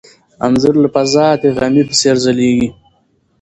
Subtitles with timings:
[0.45, 2.67] انځور له فضا د غمي په څېر ځلېږي.